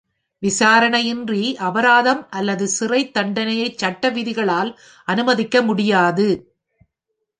[0.43, 4.71] விசாரணையின்றி அபராதம் அல்லது சிறை தண்டனையை சட்ட விதிகளால்
[5.05, 6.27] அனுமதிக்க முடியாது.